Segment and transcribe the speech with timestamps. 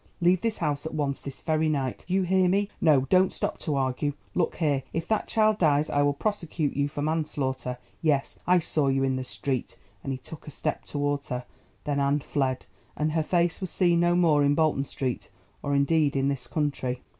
[0.19, 2.03] Leave this house at once, this very night.
[2.07, 2.69] Do you hear me?
[2.81, 4.13] No, don't stop to argue.
[4.33, 4.81] Look here!
[4.93, 9.15] If that child dies I will prosecute you for manslaughter; yes, I saw you in
[9.15, 11.45] the street," and he took a step towards her.
[11.83, 12.65] Then Anne fled,
[12.97, 15.29] and her face was seen no more in Bolton Street
[15.61, 17.03] or indeed in this country.